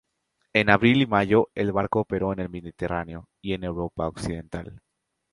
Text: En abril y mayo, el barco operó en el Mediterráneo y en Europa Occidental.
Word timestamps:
En 0.53 0.71
abril 0.71 1.03
y 1.03 1.05
mayo, 1.05 1.51
el 1.53 1.71
barco 1.71 1.99
operó 1.99 2.33
en 2.33 2.39
el 2.39 2.49
Mediterráneo 2.49 3.29
y 3.39 3.53
en 3.53 3.65
Europa 3.65 4.07
Occidental. 4.07 4.81